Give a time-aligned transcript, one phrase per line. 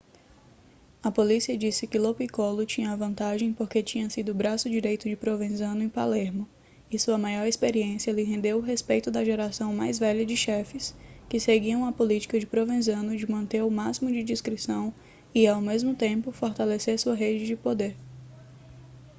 [1.03, 5.07] a polícia disse que lo piccolo tinha a vantagem porque tinha sido o braço direito
[5.07, 6.49] de provenzano em palermo
[6.89, 10.95] e sua maior experiência lhe rendeu o respeito da geração mais velha de chefes
[11.29, 14.91] que seguiam a política de provenzano de manter o máximo de discrição
[15.35, 17.95] e ao mesmo tempo fortalecer sua rede de poder